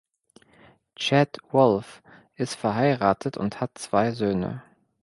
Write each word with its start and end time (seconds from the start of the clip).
Chad 0.95 1.37
Wolf 1.51 2.01
ist 2.33 2.55
verheiratet 2.55 3.37
und 3.37 3.61
hat 3.61 3.77
zwei 3.77 4.13
Söhne. 4.13 4.63